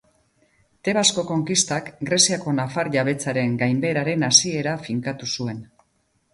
[0.87, 5.65] Tebasko konkistak Greziako nafar jabetzaren gainbeheraren hasiera finkatu zuen.